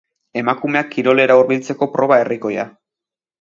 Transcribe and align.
Emakumeak 0.39 0.89
kirolera 0.95 1.35
hurbiltzeko 1.41 1.89
proba 1.99 2.19
herrikoia. 2.23 2.67